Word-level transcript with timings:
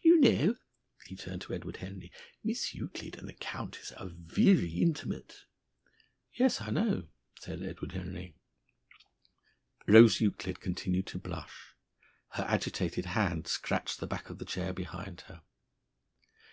You 0.00 0.20
know," 0.20 0.54
he 1.08 1.16
turned 1.16 1.40
to 1.42 1.54
Edward 1.54 1.78
Henry, 1.78 2.12
"Miss 2.44 2.72
Euclid 2.72 3.18
and 3.18 3.28
the 3.28 3.32
countess 3.32 3.90
are 3.90 4.06
virry 4.10 4.80
intimate." 4.80 5.44
"Yes, 6.34 6.60
I 6.60 6.70
know," 6.70 7.08
said 7.40 7.64
Edward 7.64 7.90
Henry. 7.90 8.36
Rose 9.88 10.20
Euclid 10.20 10.60
continued 10.60 11.08
to 11.08 11.18
blush. 11.18 11.74
Her 12.28 12.44
agitated 12.44 13.06
hand 13.06 13.48
scratched 13.48 13.98
the 13.98 14.06
back 14.06 14.30
of 14.30 14.38
the 14.38 14.44
chair 14.44 14.72
behind 14.72 15.22
her. 15.22 15.42